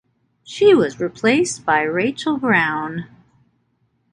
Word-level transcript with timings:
She 0.43 0.73
was 0.73 0.99
replaced 0.99 1.63
by 1.63 1.81
Rachel 1.83 2.37
Brown. 2.37 3.05